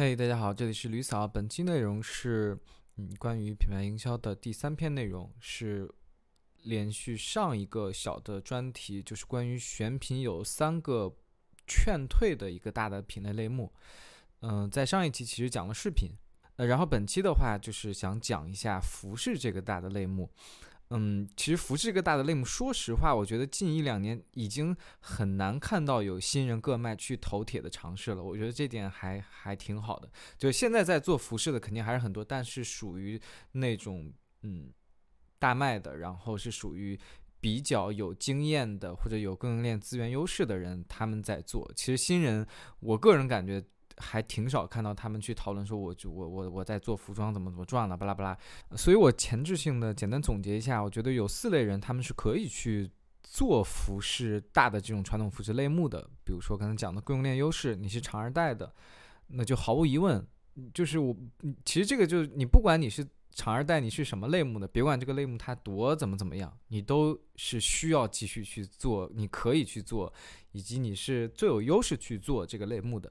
[0.00, 1.28] 嘿，大家好，这里是吕嫂。
[1.28, 2.58] 本期内容是
[2.96, 5.86] 嗯，关于品牌营销的第三篇内容，是
[6.62, 11.14] 连续上一个小的专题，就是关于选品有三个
[11.66, 13.70] 劝退的一个大的品类类目。
[14.40, 16.12] 嗯，在上一期其实讲了饰品，
[16.56, 20.30] 呃，然后本期的话就是想讲一下服饰这个大的类目。
[20.92, 28.20] 嗯，其实服饰这个大的类目，说实话，我觉得近一两年已经很难看到有新人各卖去投铁的尝试了。
[28.20, 30.10] 我觉得这点还还挺好的。
[30.36, 33.20] 就现在在做服饰的肯定还是很多，但是属于
[33.52, 34.68] 那种嗯
[35.38, 36.98] 大卖的，然后是属于
[37.40, 41.70] 比较有经验的或者有供应链资源优势的人他们在做。
[41.76, 42.44] 其实新人，
[42.80, 43.64] 我个人感觉。
[44.00, 48.36] 还挺少看到他们去讨论说，我就我我我在做服装怎么怎么赚了，巴拉巴拉。
[48.76, 52.90] 所以我前置性的简单总结一下，我觉得有四类人他们是可以去
[53.22, 56.08] 做服饰大的这种传统服饰类目的。
[56.24, 58.74] 比如说刚才讲的供应链优势，你是长二代的，
[59.28, 60.26] 那就毫无疑问，
[60.72, 61.14] 就是我
[61.64, 70.12] 其实这个就是你不管你是长二代，你是什么类目的，别管这个类目它多怎么怎么样，你都是需要继续去做，你可以去做，
[70.50, 73.10] 以及你是最有优势去做这个类目的。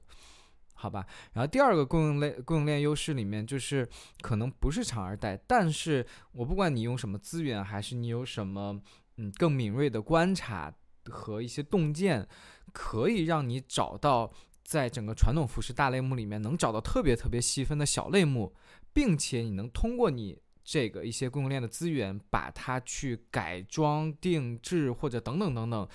[0.80, 3.86] 好吧，然后第二个供应链供应链优势里面，就是
[4.22, 8.80] 可能不是厂二代，但是我不管你用什么资源，还是你有什么
[9.18, 10.72] 嗯更敏锐的观察
[11.04, 12.26] 和一些洞见，
[12.72, 14.32] 可以让你找到
[14.64, 18.54] 在整个传统服饰大类目里面能找到特别特别细分的小类目，
[18.94, 25.86] 并且你能通过你这个一些供应链的资源，把它去改装定制或者等等等等，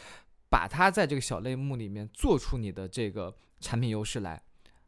[0.48, 4.42] 把它在这个小类目里面做出你的这个产品优势来。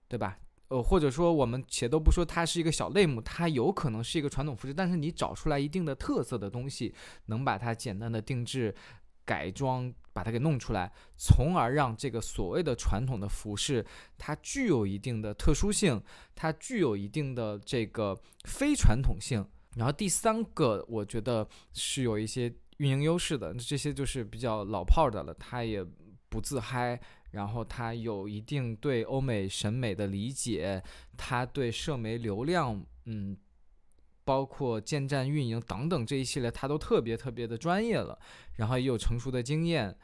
[0.08, 0.38] 对吧？
[0.70, 6.94] 呃，或者说我们且都不说它是一个小类目，它有可能是一个传统服饰，但是你找出来一定的特色的东西，
[7.28, 8.76] 能把它简单的定制、
[9.24, 13.86] 改装，把它给弄出来，从而让这个所谓的传统的服饰，
[14.18, 16.04] 它具有一定的特殊性，
[16.36, 19.48] 它具有一定的这个非传统性。
[19.78, 25.82] 然后第三个，我觉得是有一些运营优势的，这些就是比较老炮的了，它也
[26.28, 27.00] 不自嗨。
[27.37, 30.83] 然后他有一定对欧美审美的理解，
[31.15, 33.37] 他对社媒流量，嗯，
[34.25, 38.17] 包括建站运营等等这一系列，他都特别特别的专业了。
[38.55, 39.95] 然后也有成熟的经验，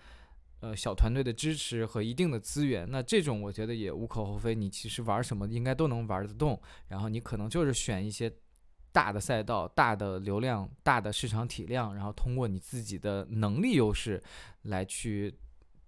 [0.60, 2.88] 呃，小团队的支持和一定的资源。
[2.92, 6.62] 那这种我觉得也无可厚非，你其实玩什么应该都能玩得动。
[6.90, 8.32] 然后你可能就是选一些
[8.92, 14.24] 大的赛道、大的流量、大的市场体量，然后通过你自己的能力优势
[14.62, 15.34] 来去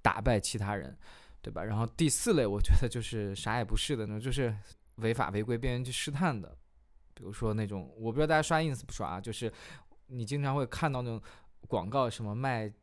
[0.01, 0.97] 打败其他人。
[1.45, 1.63] 对吧？
[1.63, 4.51] 然后第四类，我觉得就是啥也不是的那种，就是
[4.95, 6.57] 违法违规、边缘去试探的。
[7.13, 9.53] 比如说那种，我不知道大家刷 ins 不刷啊，就是
[10.07, 11.21] 你经常会看到那种
[11.67, 12.73] 广告，什么卖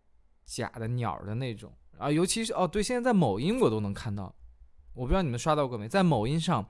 [0.44, 4.32] 假的鸟的那种啊，尤其是哦，对，现在在某音我都能看到。
[4.94, 5.88] 我不知道你们刷到过没？
[5.88, 6.64] 在某音上，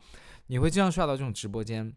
[0.47, 1.95] 你会经常刷到这种直播间，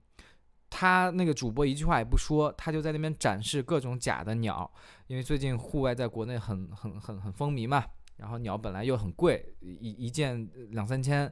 [0.70, 4.70] 他那个主播一句话也不说，他就在那边展示各种假的鸟，
[5.08, 7.86] 因为最近户外在国内很很很很风靡嘛。
[8.18, 11.32] 然后鸟本来又很贵，一一件两三千，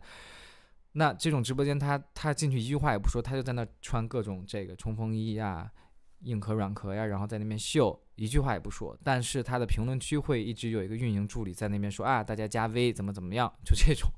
[0.93, 5.71] 那这种直播间他他进去一句话也不说，他就在那穿各种这个冲锋衣呀、
[6.19, 8.97] 硬壳软壳呀，然后在那边秀，一句话也不说。
[9.03, 14.09] 但是他的评论区会一直有一个运营助理在那边说啊，大家加 V 怎么怎么样，就这种。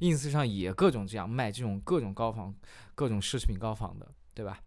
[0.00, 2.54] ins 上也各种这样卖这种各种高仿、
[2.94, 4.58] 各种奢侈品高仿的，对吧？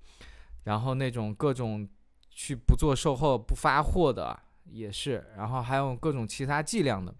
[0.63, 1.87] 然后那种各种
[2.29, 7.13] 去不做售后不发货的也是，然后还有各种其他伎俩的。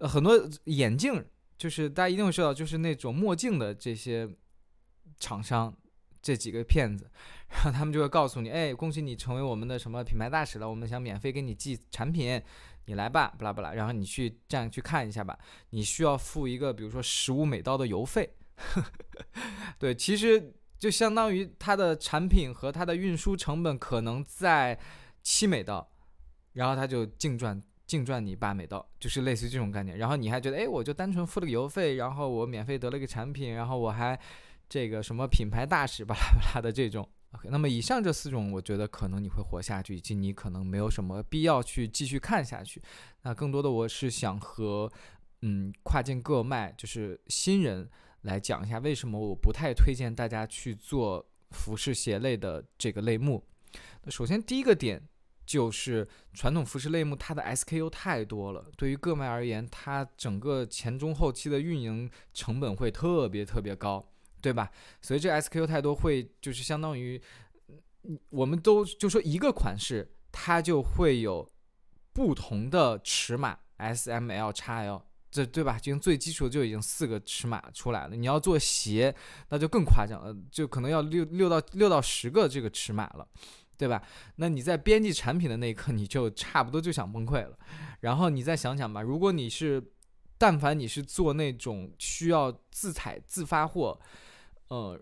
[0.00, 1.24] 呃，很多眼镜
[1.56, 4.28] 就是大家一定会知道，就是那种墨镜的这些
[5.18, 5.74] 厂商，
[6.22, 7.10] 这几个骗子，
[7.48, 12.40] 然后他们就会告诉你，哎，恭喜你成为我们的什么品牌大使了，我们想免费给你寄产品，
[12.86, 15.36] 你来吧，不啦不啦，然后你去这样去看一下吧，
[15.70, 18.32] 你需要付一个比如说十五美刀的邮费，
[19.78, 24.78] 对，其实就相当于它的产品和它的运输成本可能在
[25.22, 25.90] 七美刀，
[26.52, 27.60] 然后他就净赚。
[27.88, 29.96] 净赚你八美刀，就是类似于这种概念。
[29.96, 34.16] 然后你还觉得，哎，我就单纯付了个邮费，然后我免费得了一个产品，然后我还
[34.68, 37.08] 这个什么品牌大使巴拉巴拉的这种。
[37.32, 42.80] OK，那么以上这四种，我觉得可能你会活下去，以及你可能没有什么必要去继续看下去。
[43.22, 44.92] 那更多的我是想和
[45.40, 47.88] 嗯跨境各卖，就是新人
[48.22, 53.42] 来讲一下，为什么我不太推荐大家去做服饰鞋类的这个类目。
[54.08, 55.02] 首先第一个点。
[55.48, 58.66] 就是传统服饰类目，它的 SKU 太多了。
[58.76, 64.06] 对于个卖而言，它整个前中后期的运营成本会特别特别高，
[64.42, 64.70] 对吧？
[65.00, 67.18] 所以这 SKU 太多，会就是相当于，
[68.28, 71.50] 我们都就说一个款式，它就会有
[72.12, 75.78] 不同的尺码，S、M、L、XL，这对吧？
[75.78, 78.14] 已经最基础就已经四个尺码出来了。
[78.14, 79.14] 你要做鞋，
[79.48, 83.26] 那就更夸张了，就可能要六六到六到十个这个尺码了，
[83.78, 84.02] 对吧？
[84.36, 87.56] 那你在编辑产品的那一刻，你就差不多就想崩溃了。
[88.00, 89.82] 然后你再想想吧，如果你是，
[90.36, 93.98] 但凡你是做那种需要自采自发货，
[94.68, 95.00] 呃，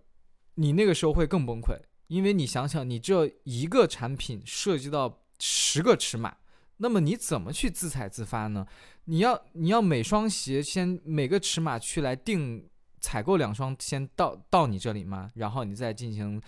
[0.54, 1.76] 你那个时候会更崩溃，
[2.08, 6.36] 因为你想想，你这一个产品涉及到十个尺码。
[6.78, 8.66] 那么你怎么去自采自发呢？
[9.04, 12.68] 你要你要每双鞋先每个尺码去来定
[13.00, 15.30] 采购两双先到到你这里吗？
[15.36, 16.38] 然后你再进行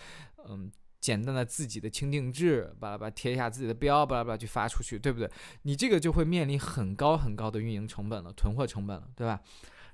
[0.46, 5.30] 嗯简单的自己的轻定制，巴拉巴拉贴一下自己的标，巴拉巴拉去发出去，对不对？
[5.62, 9.40] 你这个就会面临很高很高的运营成本了，囤货成本了，对吧？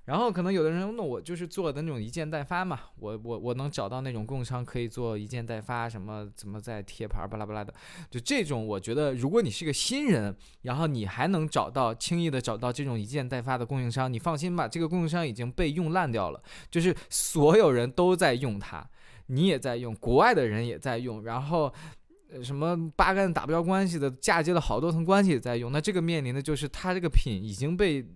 [0.06, 7.72] 然后可能有的人，那我就是做的那种一件代发嘛，我我我能找到那种供应商可以做一件代发，什么怎么再贴牌巴拉巴拉的，
[8.10, 18.86] 就这种我觉得，如果你是个新人，然后你还能找到轻易的找到这种一件代发的供应商，你放心吧，这个供应商已经被用烂掉了，就是所有人都在用它，
[19.26, 21.72] 你也在用，国外的人也在用，然后
[22.42, 28.06] 什么八竿子打不着关系的嫁接了好多层关系也在用，那这个面临的就是它这个品已经被。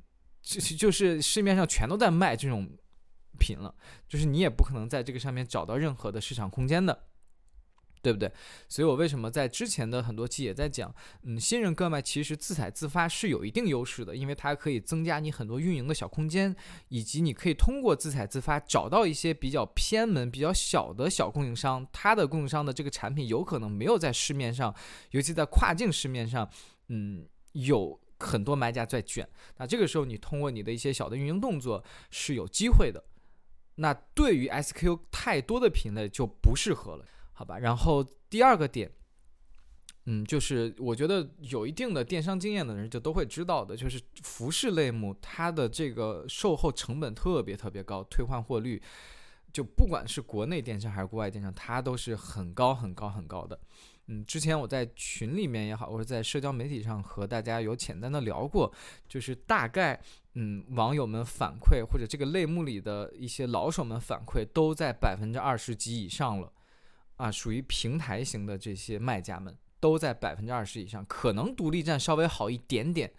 [0.41, 2.67] 就就是市面上全都在卖这种
[3.39, 3.75] 品了，
[4.09, 7.07] 就是你也不可能在这个上面找到任何的市场空间的，
[8.03, 8.31] 对不对？
[8.69, 16.55] 所以我为什么在之前的很多期也在讲，嗯，新人割麦其实自采自发是有一定优势的，因为它可以增加你很多运营的小空间，
[16.89, 24.75] 以及你可以通过自采自发找到一些比较偏门、比较小的小供应商，他的供应商的这个产品有可能没有在市面上，
[25.11, 26.49] 尤其在跨境市面上，
[26.89, 28.01] 嗯，有。
[28.21, 29.29] 很多买家在卷，
[29.59, 33.05] 那这个时候你通过你的一些小的运营动作是有机会的。
[33.77, 37.05] 那对于 SQ 太多的品类就不适合了，
[37.39, 37.57] 好吧？
[37.61, 38.91] 然后第二个点，
[40.07, 48.83] 嗯，就是我觉得有一定的电商经验的人就都会知道的，就是服饰类目它的这个售后成本特别特别高，退换货率
[49.53, 53.57] 就不管是国内电商还是国外电商，它都是很高很高很高的。
[54.09, 58.73] 嗯，之前我在群里面也好，或者在社交媒体上和大家有简单的聊过，
[59.09, 60.01] 就是大概，
[60.35, 66.51] 嗯，网友们反馈或者这个类目里的一些老手们反馈，都在百分之二十及以上了，
[67.19, 73.13] 啊，属于平台型的这些卖家们都在百分之二十以上，可能独立站稍微好一点点，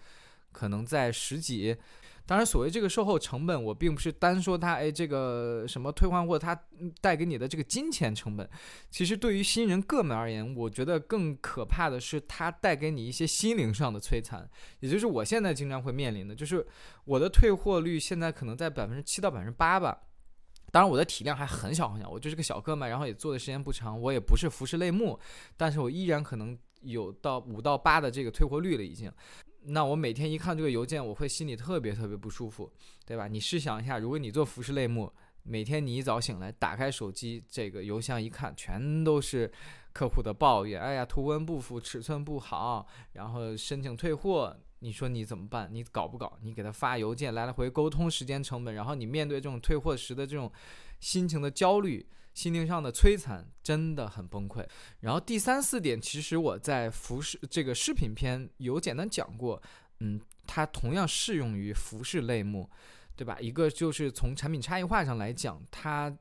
[0.51, 1.78] 可能在十几。
[2.25, 6.56] 当然，所谓这个售后成本，我并不是单说它，哎，这个什么退换货，它
[7.01, 8.48] 带给你的这个金钱成本。
[8.92, 14.48] 其实对于新人个们而言，我觉得更可怕的是它带给你一些心灵上的摧残。
[14.80, 16.63] 也就是我现在经常会面临的，就是
[17.04, 20.00] 我的退货率现在可能在百分之七到百分之八吧。
[20.71, 25.19] 当然，我的体量还很小很小，我就是个小哥们，然后也做的时间不长，我也不是服饰类目，
[25.57, 29.12] 但是我依然可能有到五到八的这个退货率了，已经。
[29.63, 32.71] 那我每天一看这个邮件，我会心里特别特别不舒服，
[33.06, 33.27] 对吧？
[33.27, 35.12] 你试想一下，如果你做服饰类目，
[35.44, 39.51] 每天你一早醒来，打开手机，这个邮箱一看，全都是
[39.92, 45.70] 客户的抱怨，哎呀，图文不符，尺寸不好，然后申请退货，你说你怎么办？
[45.72, 46.38] 你搞不搞？
[46.42, 50.52] 你给他发邮件，来来回沟通，时间成本，然后你面对这种退货时的这种
[51.00, 52.08] 心情的焦虑。
[52.36, 54.66] 心灵上的摧残真的很崩溃。
[55.02, 59.62] 然后第三四点，其实我在服饰这个视频片有简单讲过，
[60.00, 62.70] 嗯，它同样适用于服饰类目，
[63.18, 63.38] 对吧？
[63.42, 66.16] 一个就是从产品差异化上来讲，它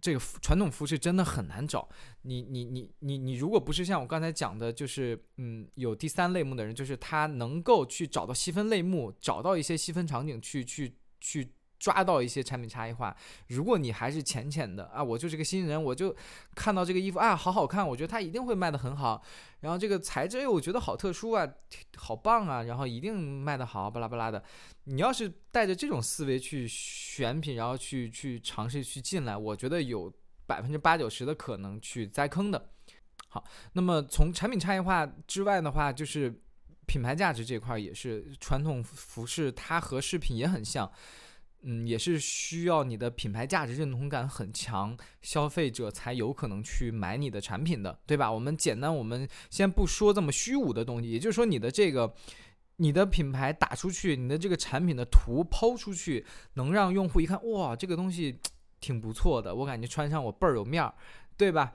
[0.00, 1.88] 这个传统服饰真的很难找。
[2.22, 11.52] 你你你你你，如果不是像我刚才讲的，就是嗯，有第三类目的人，就是他能够去找到细分类目，找到一些细分场景去去去。
[11.78, 13.16] 抓到一些产品差异化。
[13.48, 16.14] 如果你还是浅浅的啊，我就是个新人，我就
[16.54, 19.22] 看到这个衣服啊，好好看，我觉得它一定会卖得很好。
[19.60, 21.46] 然后这个材质，哎，我觉得好特殊啊，
[21.96, 24.42] 好棒啊，然后一定卖得好，巴拉巴拉的。
[24.84, 30.12] 你要是带着这种思维去选品，然后去去尝试去进来，我觉得有
[30.46, 32.70] 百分之八九十的可能去栽坑的。
[33.28, 33.44] 好，
[33.74, 36.42] 那么从产品差异化之外的话，就是
[36.86, 40.90] 品牌价值这块也是传统服饰，它和饰品也很像。
[41.62, 48.30] 嗯，也是需要你的品牌价值认同感很强，消费者才有可能去买你的产品的，对吧？
[48.30, 52.14] 我们简单，我们先不说这么虚无的东西，也就是说，你的这个，
[52.76, 56.24] 你的品牌打出去，你的这个产品的图抛出去，
[56.54, 58.38] 能让用户一看，哇，这个东西
[58.80, 60.94] 挺不错的，我感觉穿上我倍儿有面儿，
[61.36, 61.74] 对吧？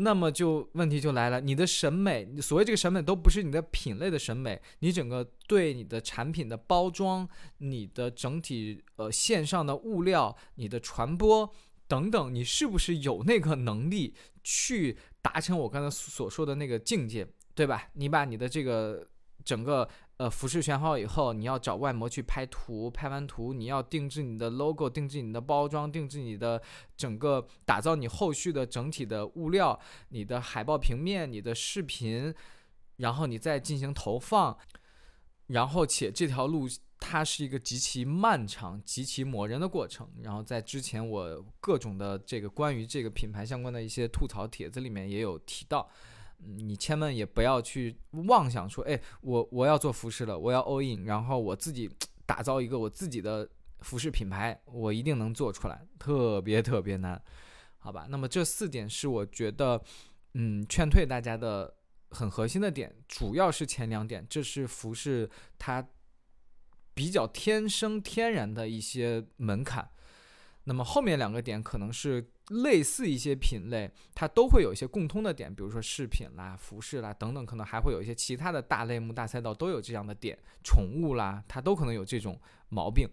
[0.00, 7.28] 那么就问题就来了，你的审美，所谓这个审美都不是你的品类的审美，你整个对你的产品的包装、
[7.58, 11.52] 你的整体呃线上的物料、你的传播
[11.88, 14.14] 等等，你是不是有那个能力
[14.44, 17.88] 去达成我刚才所说的那个境界，对吧？
[17.94, 19.04] 你把你的这个
[19.44, 26.60] 整个呃，服饰选好以后，你要找外模去拍图，拍完图你要定制你的 logo，定制你的包装，定制你的
[26.96, 32.34] 整个打造你后续的整体的物料，你的海报平面，你的视频，
[32.96, 34.58] 然后你再进行投放，
[35.46, 36.66] 然后且这条路
[36.98, 40.10] 它是一个极其漫长、极其磨人的过程。
[40.24, 45.88] 然后在之前我各种的这个关于这个品牌相关的一些吐槽帖子里面也有提到。
[46.38, 51.90] 你千万也不要去妄想说，哎，我我要做服饰了，我要 all in，然后我自己
[52.24, 53.48] 打造一个我自己的
[53.80, 57.20] 服饰品牌，我一定能做出来，特别特别难，
[57.78, 58.06] 好吧？
[58.08, 59.82] 那么这四点是我觉得，
[60.34, 61.74] 嗯，劝退大家的
[62.10, 65.28] 很核心的点，主要是前两点，这是服饰
[65.58, 65.86] 它
[66.94, 69.88] 比较天生天然的一些门槛。
[70.64, 83.08] 那么后面两个点可能是类似一些品类，它都会有一些共通的点，比如说饰品啦、服饰啦等等，可能还会有一些其他的大类目、大赛道都有这样的点，宠物啦，它都可能有这种毛病。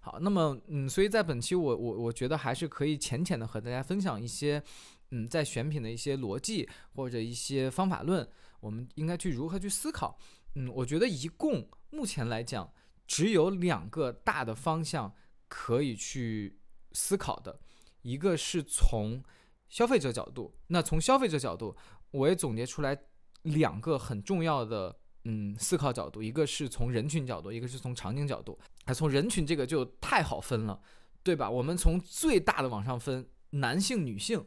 [0.00, 4.62] 好，那么嗯，所以在本期我我我觉得还是可以浅浅的和大家分享一些
[5.10, 8.28] 嗯，在选品的一些逻辑或者一些方法论，
[8.60, 10.18] 我们应该去如何去思考。
[10.54, 12.70] 嗯，我觉得一共目前来讲
[13.06, 15.12] 只有两个大的方向。
[15.46, 16.58] 可以去
[16.92, 17.60] 思考的，
[18.04, 19.22] 一个是从
[19.70, 21.74] 消费者角度，那从消费者角度，
[22.10, 22.96] 我也总结出来
[23.42, 24.94] 两个很重要的
[25.24, 28.58] 嗯思考角度，一个是从人群角度，一个是从场景角度。
[28.84, 30.78] 啊从人群这个就太好分了，
[31.22, 31.48] 对吧？
[31.50, 34.44] 我们从最大的往上分，男性、女性，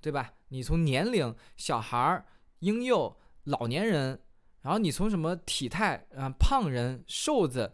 [0.00, 0.34] 对吧？
[0.50, 2.24] 你从年龄，小孩儿、
[2.60, 4.22] 婴幼、老年人，
[4.62, 7.72] 然后你从什么体态啊，胖人、瘦子，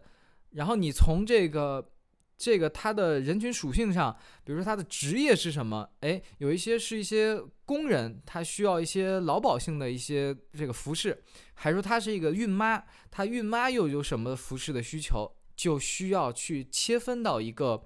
[0.49, 1.91] 然后你从这个。
[2.37, 5.89] 这个它的人群属性上，比如说它的职业是什么？
[6.01, 11.23] 哎，有一些是一些工人，他需要一些劳保性的一些这个服饰，
[11.55, 17.85] 还说他是一个孕妈，他孕妈又有什么服饰的需求，就需要去切分到一个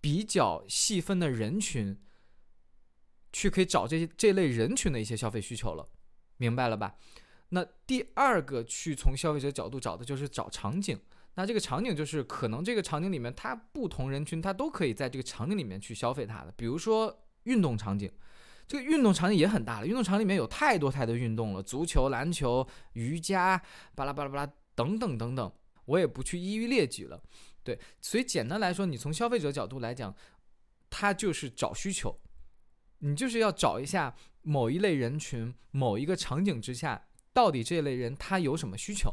[0.00, 1.96] 比较细分的人群，
[3.32, 5.88] 去可以找这些这类人群的一些消费需求了，
[6.38, 6.96] 明白了吧？
[7.50, 10.98] 那第二个去从消费者角度找的就是找场景。
[11.36, 16.54] 那这个场景就是可能这个场景里面，它不同人群它都可以在这个场景里面去消费它的。
[16.56, 18.08] 比如说运动场景，
[18.68, 23.60] 这个运动场景也很大了，运动场里面有太多太多运动了，足球、篮球、瑜伽，
[23.96, 25.52] 巴拉巴拉巴拉等等等等，
[25.86, 27.20] 我也不去一一列举了。
[27.64, 30.14] 对，所以简单来说，你从消费者角度来讲，
[30.88, 32.16] 它就是找需求，
[32.98, 39.12] 你就是要找一下某一类人群、某一个场景之下，到底这类人他有什么需求，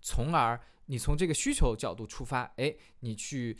[0.00, 0.58] 从而。
[0.90, 3.56] 你从这个需求角度出发，哎，你去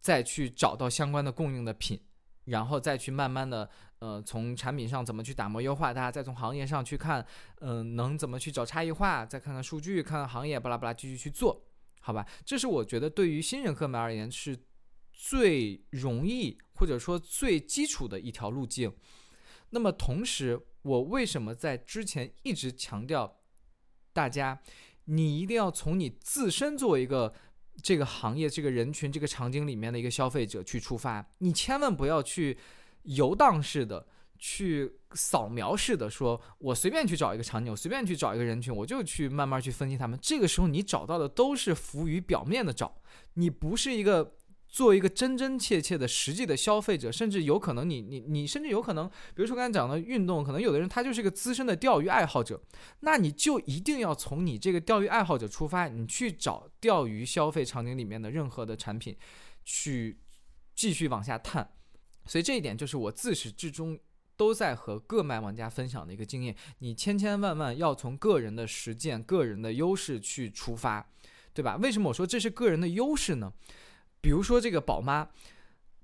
[0.00, 2.00] 再去找到相关的供应的品，
[2.46, 7.24] 然后再去慢慢的，呃，从产品上怎么去打磨优化它，再从行业上去看，
[7.60, 11.68] 嗯，能怎么去找差异化，再看看数据，看看行业，巴拉巴拉，继续去做，
[12.00, 12.26] 好吧？
[12.42, 14.58] 这是我觉得对于新人客们而言是
[15.12, 18.90] 最容易或者说最基础的一条路径。
[19.68, 23.42] 那么同时，我为什么在之前一直强调
[24.14, 24.62] 大家？
[25.10, 27.32] 你一定要从你自身作为一个
[27.82, 32.56] 这个行业、这个人群、这个场景里面的一个消费者去出发，你千万不要去
[33.02, 34.06] 游荡式的、
[34.38, 40.18] 去扫描式的，说我随便去找一个场景，我随便去找一个人群，我就去慢慢去分析他们。
[40.22, 43.00] 这个时候你找到的都是浮于表面的找，
[43.34, 44.37] 你不是一个。
[44.68, 52.60] 做一个真真切切的实际的消费者，甚至有可能你你你甚至有可能，比如说刚才讲的运动，可能有的人他就是一个资深的钓鱼爱好者，
[53.00, 59.16] 那你就一定要从你这个钓鱼爱好者出发，你去找钓鱼消费场景里面的任何的产品，
[59.64, 60.18] 去
[60.74, 61.72] 继续往下探。
[62.26, 63.98] 所以这一点就是我自始至终
[64.36, 71.10] 都在和各卖玩家分享的一个经验，你千千万万要从个人的实践、个人的优势去出发，
[71.54, 71.76] 对吧？
[71.76, 73.50] 为什么我说这是个人的优势呢？
[74.20, 75.28] 比如说这个宝妈，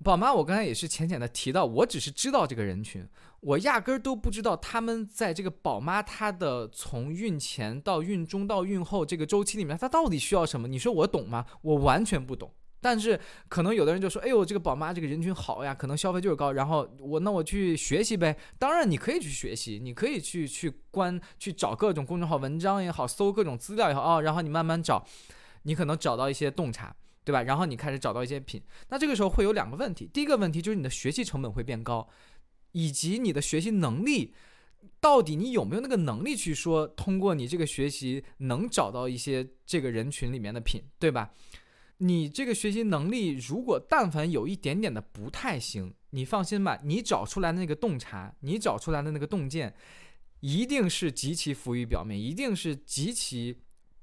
[0.02, 3.06] 宝妈，我刚才也是浅浅的提到，我只是知道这个人群，
[3.40, 10.68] 我压根儿都不知道他们在这个宝妈她的从孕前到孕中到孕后这个周期里面，她到底需要什么？
[10.68, 11.46] 你说我懂吗？
[11.62, 12.52] 我完全不懂。
[12.80, 13.18] 但是
[13.48, 18.36] 可能有的人就说，哎呦，这个宝妈这个人群好呀，可能消费就是高，然后我那我去学习呗。
[18.58, 25.02] 当然你可以去学习，你可以去去关去找各种公众号文章也好，搜各种资料也好啊，然后你慢慢找，
[25.62, 26.94] 你可能找到一些洞察。
[27.24, 27.42] 对吧？
[27.42, 30.08] 然后你开始找到一些品，那这个时候会有两个问题。
[30.12, 32.08] 第一个问题就是你的学习成本会变高，
[32.72, 34.34] 以及你的学习能力，
[35.00, 41.32] 到底你有没有那个能力去说通过你这个学习能找到一些这个人群里面的品，对吧？
[41.98, 49.72] 你这个学习能力如果但凡有一点点的不太行，你放心吧，你找出来的那个洞察，你找出来的那个洞见，
[50.40, 53.60] 一定是极其浮于表面，一定是极其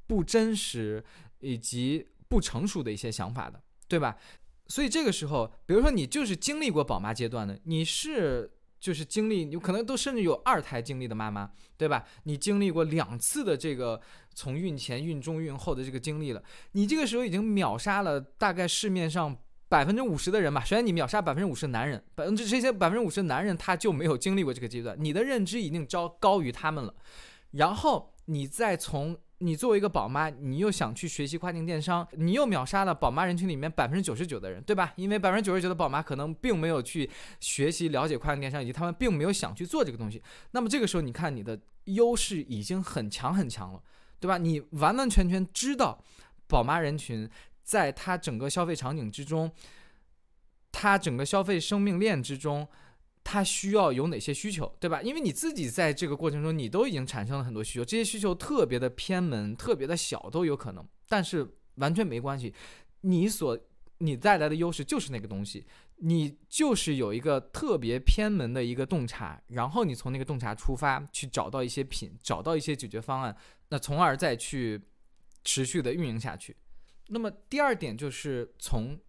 [0.07, 1.03] 不真实
[1.41, 4.15] 以及不成熟的一些想法的，对吧？
[4.67, 12.05] 所以这个时候，比如说你就是经历过宝妈阶段的，你是就是经历，有可能都甚至有二胎经历的妈妈，对吧？
[12.23, 13.99] 你经历过两次的这个
[14.33, 19.37] 从孕前、孕中、孕后的这个经历了，你这个时候已经秒杀了大概市面上。
[19.71, 26.93] 百分之五十的人吧，首先你秒杀百分之五十的男人，百分之这些百分之五十男人他就没有经历过这个阶段，你的认知已经高高于他们了。
[27.51, 34.93] 然后你再从你作为一个宝妈，你又想去学习跨境电商，你又秒杀了宝妈人群里面百分之九十九的人，对吧？
[34.95, 40.21] 因为百分之九十九的宝妈可能并没有去学习了解跨境电商，以及他们并没有想去做这个东西。
[40.51, 43.81] 那么这个时候，你看你的优势已经很强很强了，
[44.19, 44.37] 对吧？
[44.37, 46.03] 你完完全全知道
[46.47, 47.29] 宝妈人群。
[47.63, 49.49] 在它整个消费场景之中，
[50.71, 52.67] 它整个消费生命链之中，
[53.23, 55.01] 它需要有哪些需求，对吧？
[55.01, 62.53] 因为你自己在这个过程中，你都已经产生了很多需求，这些需求特别的偏门，特别的小都有可能，但是完全没关系。
[63.01, 63.57] 你所
[63.99, 65.65] 你带来的优势就是那个东西，
[65.97, 73.35] 你就是有一个特别偏门的一个洞察，然后你从那个洞察出发，去找到一些品，找到一些解决方案，
[73.69, 74.81] 那从而再去
[75.43, 76.55] 持续的运营下去。
[77.07, 78.99] 那么第二点就是从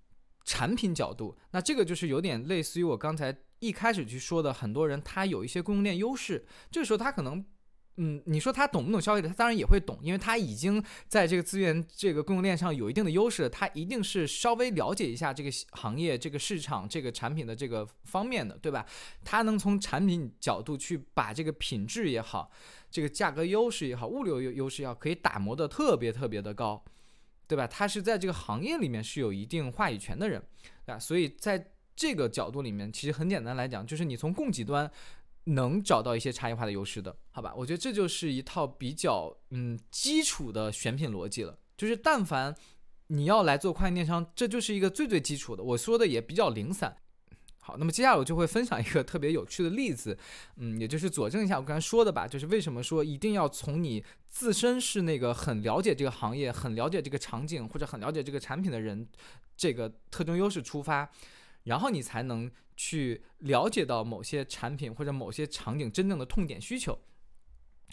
[0.45, 7.45] 产品角度，那这个就是有点类似于我刚才一开始去说的，很多人他有一些供应链优势，这个时候他可能，
[7.97, 18.85] 嗯，你说他懂不懂消费者，他当然也会懂，因为他已经在这个资源这个供应链上有一定的优势，他一定是稍微了解一下这个行业、这个市场、这个产品的这个方面的，对吧？
[19.25, 22.50] 他能从产品角度去把这个品质也好，
[22.90, 26.85] 这个价格优势也好，物流优优势也好，可以打磨的特别特别的高。
[27.49, 27.66] 对吧？
[27.66, 30.42] 他是在这个行业里面是有一定话语权的人，
[30.87, 34.90] 啊，所以在这个角度里面，其实很简单来讲，就是你从供给端
[35.44, 37.54] 能找到一些差异化的优势的，好吧？
[37.56, 41.56] 我觉得这就是一套比较嗯基础的选品逻辑了。
[41.76, 42.52] 就是但凡
[43.06, 45.62] 你要来做跨境电商，这就是一个最最基础的。
[45.62, 46.97] 我说的也比较零散。
[47.64, 50.18] 好，那么接下来我就会分享一个特别有趣的例子，
[50.56, 59.07] 嗯，也就是佐证一下我刚才说的吧，就是为什么说一定要从你自身是那个很了解这个行业、很了解这个场景或者很了解这个产品的人，
[59.57, 61.09] 这个特征优势出发，
[61.64, 66.98] 然后你才能去了解到某些产品或者某些场景真正的痛点需求。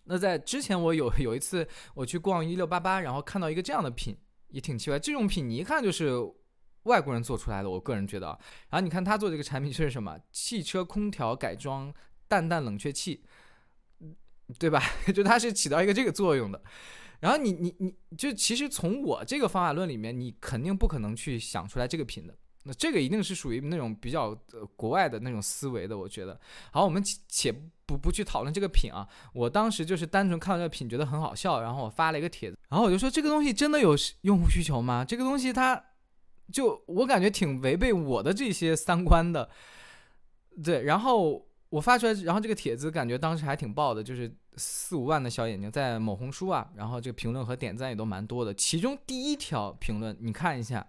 [0.05, 4.17] 那在之前我有有一次我去逛一六八八，然后看到一个这样的品，
[4.49, 6.11] 也挺奇怪，这种品你一看就是。
[6.83, 8.27] 外国人做出来的，我个人觉得，
[8.69, 10.17] 然后你看他做这个产品是什么？
[10.31, 11.93] 汽车空调改装
[12.25, 13.21] 淡淡冷却器，
[14.57, 14.81] 对吧？
[15.13, 16.63] 就它是起到一个这个作用的。
[17.19, 22.35] 然后你你你就其实从我这个方法论里面，你肯定不可能去想出来这个品的。
[22.63, 26.39] 那这个一定是属于那种比较呃国外的那种思维的，我觉得。
[26.71, 27.51] 好，我们且
[27.85, 29.07] 不不去讨论这个品啊。
[29.33, 35.05] 我当时就是单纯看到这个品，觉得很好笑，然后我发了一个帖子，然后我就说这个东西真的有用户需求吗？
[35.05, 35.83] 这个东西它。
[36.51, 39.47] 就我感觉挺违背我的这些三观的，
[40.63, 40.81] 对。
[40.81, 48.51] 然后我发出来，然后这个帖子感觉当时还挺爆的，就是四五万的小眼睛在某红书啊，然后这个评论和点赞也都蛮多的。
[48.51, 50.83] 其中第一条评论，你看一下，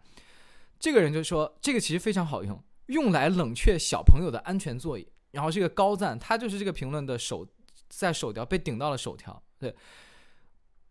[0.81, 5.07] 这个人就说这个其实非常好用，用来冷却小朋友的安全座椅。
[5.31, 7.47] 然后这个高赞，他就是这个评论的首，
[7.89, 9.41] 在首条被顶到了首条。
[9.59, 9.73] 对，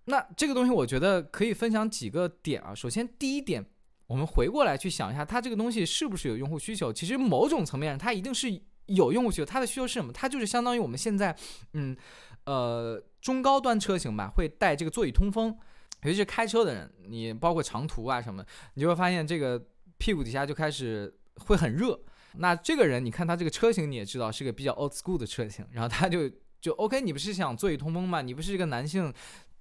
[0.05, 2.73] 那这个东西我觉得可以分享几个点啊。
[2.73, 3.65] 首先第一点。
[4.09, 6.91] 我们回过来去想一下，它这个东西是不是有用户需求？
[6.91, 9.45] 其实某种层面上，它一定是有用户需求。
[9.45, 10.11] 它的需求是什么？
[10.11, 11.37] 它就是相当于我们现在，
[11.73, 11.95] 嗯，
[12.45, 15.55] 呃，中高端车型吧，会带这个座椅通风，
[16.01, 19.63] 尤其是开车的人，你包括长途啊什么，你就会发现这个
[19.99, 21.99] 屁股底下就开始会很热。
[22.37, 26.29] 那这个人，你看他这个车型，你也知道是个比较 old school 的车型，然后他就
[26.61, 28.21] 就 OK，你不是想座椅通风吗？
[28.21, 29.13] 你不是一个男性，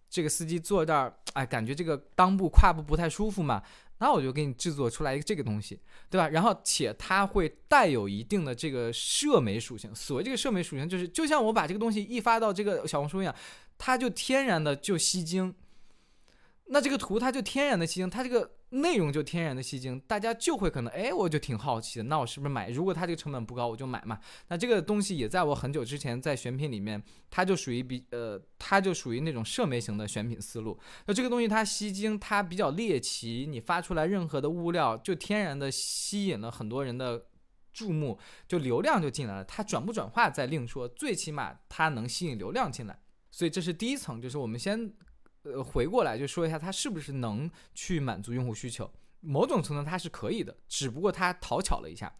[0.09, 3.63] 这个司机坐这儿，哎，感觉这个裆部、胯部不太舒服嘛？
[4.01, 6.29] 那我就给你制作出来一个这个东西，对吧？
[6.29, 9.93] 然后且它会带有一定的这个社媒属性。
[9.95, 13.35] 所谓这个社媒属性，就是就像我把这个东西一发到这个小红书一样，
[13.77, 15.55] 它就天然的就吸睛。
[16.69, 18.51] 那这个图它就天然的吸睛，它这个。
[18.71, 22.69] 内容就天然的吸睛，大家就会可能，哎，我就挺好奇的，那我是不是买？
[22.69, 24.21] 如果它这个成本不高，我就买嘛。
[24.49, 30.79] 那这个东西也在我很久之前在选品里面，它就属于比呃，它就属于那种社媒型的选品思路。
[31.07, 37.25] 那这个东西它吸睛，它比较猎奇，你发出来任何的物料，就天然的吸引了很多人的
[37.73, 39.43] 注目，就流量就进来了。
[39.43, 43.01] 它转不转化再另说，最起码它能吸引流量进来。
[43.31, 44.93] 所以这是第一层，就是我们先。
[45.55, 48.91] 呃，回过来就说一下，它是不是能去满足用户需求？
[49.21, 52.13] 某种程度它是可以的，只不过它讨巧了一下。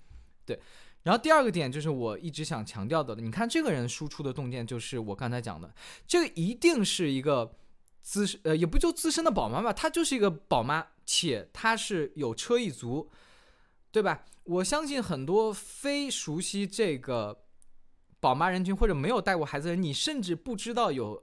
[0.45, 0.59] 对。
[1.05, 5.73] 然后第二个点就是我一直想强调的，你看这个人输出的洞见就是我刚才讲的，
[6.07, 7.57] 这个一定是一个
[8.03, 13.09] 资深呃也不就资深的宝妈吧，她就是一个宝妈，且她是有车一族，
[13.93, 14.25] 对吧？
[14.43, 17.45] 我相信很多非熟悉这个
[18.19, 21.23] 宝妈人群或者没有带过孩子的人，你甚至不知道有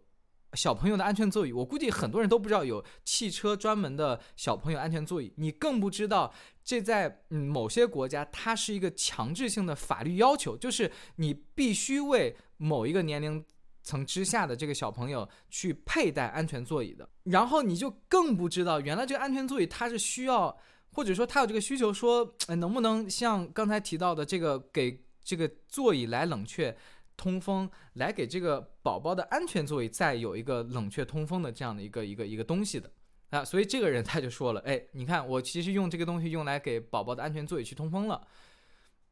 [0.56, 1.52] 小朋友的安全座椅。
[1.52, 6.34] 我估计很多人都不知道有汽车专门的小朋友安全座椅，你更不知道。
[6.64, 13.46] 这在嗯某些国家，它是一个强制性的法律要求，就是你必须为某一个年龄
[13.84, 17.08] 层之下的这个小朋友去佩戴安全座椅的。
[17.26, 20.58] 然后你就更不知道，原来这个安全座椅它是需要，
[20.94, 26.76] 或者说它有这个需求，说能不能像刚才提到的这个给这个座椅来冷却
[27.18, 32.92] 通风，来给这个宝宝的安全座椅再有一个冷却通风的这样的一个一个一个东西的。
[33.32, 38.26] 啊，所以这个人他就说了，哎，你看我其实用这个东西用来给宝宝的安全座椅去通风了。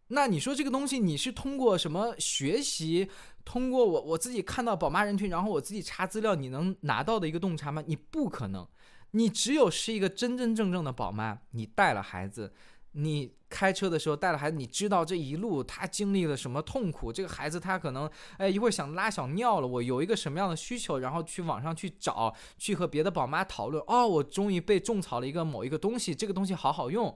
[0.09, 3.09] 那你说这个东西你是通过什么学习？
[3.43, 7.83] 通过我我自己看到宝妈人群，然后我自己查资料，你能拿到的一个洞察吗？
[7.87, 8.67] 你不可能，
[9.11, 12.53] 你只有是一个真真正正的宝妈，你带了孩子。
[12.93, 17.13] 你开车的时候带了孩子，你知道这一路他经历了什么痛苦？
[17.13, 23.83] 这个孩子他可能哎一会儿想拉小尿了，我有一个什么样的需求，然后去网上去找，去和别的宝妈讨论。
[23.87, 27.15] 哦，我终于被种草了一个某一个东西，这个东西好好用。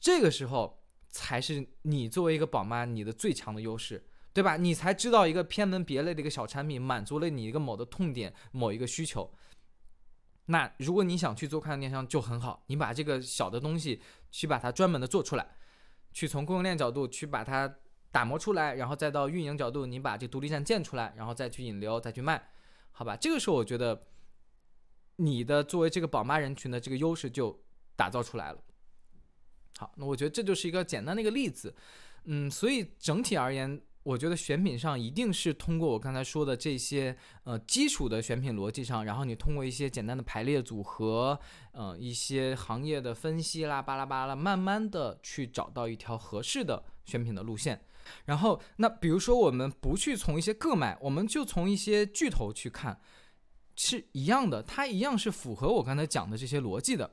[0.00, 4.56] 这个时候才是你作为一个宝妈你的最强的优势，对吧？
[4.56, 9.32] 你才知道一个偏门别类的一个小产品满足了你一个某的痛点，某一个需求。
[10.46, 15.46] 那如果你想去做快餐电商就很好，你把这个小的东西去把它专门的做出来，
[16.12, 17.76] 去从供应链角度去把它
[18.10, 22.50] 打磨出来，然后再到运营角度，你把这独立站建出来，然后再去引流，再去卖，
[22.92, 23.16] 好吧？
[23.16, 24.06] 这个时候我觉得
[25.16, 27.64] 你的作为这个宝妈人群的这个优势就
[27.96, 28.62] 打造出来了。
[29.78, 31.74] 好，那我觉得这就是一个简单的一个例子，
[32.24, 33.80] 嗯，所以整体而言。
[34.04, 41.40] 我觉得选品上一定是通过我刚才说的这些呃基础的选品逻辑上，然后你通过一些简单的排列组合，
[41.72, 47.82] 呃一些行业的分析啦巴拉巴拉，慢慢的去找到一条合适的选品的路线。
[48.26, 53.00] 然后那比如说我们不去从一些个买，我们就从一些巨头去看，
[53.74, 57.10] 是一样的，它一样是符合我刚才讲的这些逻辑的。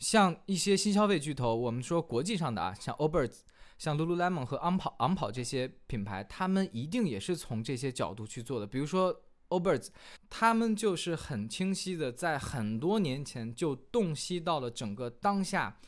[0.00, 3.42] 像一些新消费巨头，我们说国际上的啊，像 Allbirds。
[3.76, 8.66] 像 Lululemon 和昂跑、昂跑这些品牌，他们一定也是从这些角度去做的。
[8.66, 9.88] 比如说 Allbirds，
[10.30, 15.78] 他们就是很清晰的，在很多年前就洞悉到了整个当下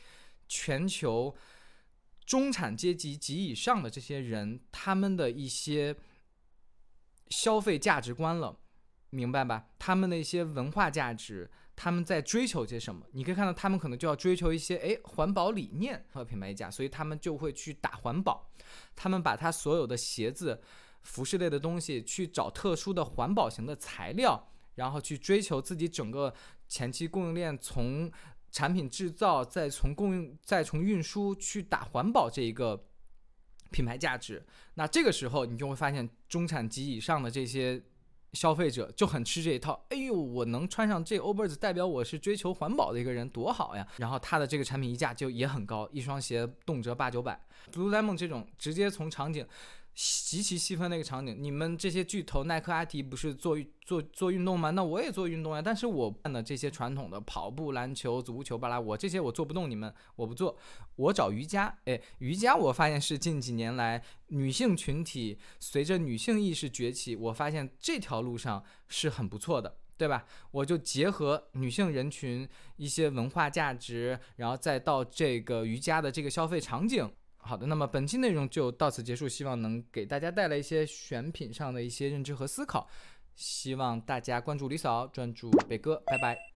[0.47, 1.35] 全球
[2.25, 5.95] 中产阶级及以上的这些人，他们的一些
[7.29, 8.59] 消费价值观了，
[9.09, 9.69] 明白吧？
[9.79, 11.49] 他们的一些文化价值。
[11.79, 13.05] 他们在追求些什么？
[13.11, 18.49] 你可以看到，他们可能就要追求一些诶环保理念和品牌价，所以他们就会去打环保。
[18.95, 20.59] 他们把他所有的鞋子、
[21.03, 26.33] 服饰类的东西去找特殊的环保型的材料，然后去追求自己整个
[26.67, 28.11] 前期供应链从
[28.49, 32.87] 产品制造，再从供应，再从运输去打环保这一个
[33.69, 34.43] 品牌价值。
[34.73, 37.83] 那这个时候，你就会发现中产级以上的这些。
[38.37, 43.87] 消费者就很吃这一套，哎呦，我能穿上这 overs 代表我是追求环保的一个人，多好呀！
[43.97, 47.41] 然后它的这个产品溢价就也很高，一双鞋动辄八九百。
[47.73, 49.43] Lululemon 这种直接从场景。
[49.99, 54.69] 极其细分的一个场景，你们这些巨头耐克、阿迪不是做做做运动吗？
[54.69, 55.61] 那我也做运动呀。
[55.61, 60.55] 但是我办的这些传统的跑步、篮球、足球、巴拉，我这些我做不动，你们我不做，
[60.97, 61.75] 我找瑜伽。
[61.85, 70.25] 哎，瑜伽我发现是近几年来女性群体随着女性意识崛起，我发现这条路上是很不错的，对吧？
[70.51, 77.11] 我就结合女性人群一些文化价值，然后再到这个瑜伽的这个消费场景。
[77.47, 82.89] 好的，那么本期内容就到此结束，希望能给大家带来一些选品上的一些认知和思考，
[83.35, 86.37] 希望大家关注李嫂，专注北哥，拜拜。